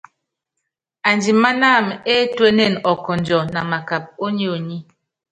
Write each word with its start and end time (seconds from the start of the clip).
Andimanámɛ 1.09 1.93
étuénene 2.15 2.79
ɔkɔndjɔ 2.91 3.39
na 3.53 3.61
makap 3.71 4.03
ó 4.23 4.27
nyonyi. 4.37 4.77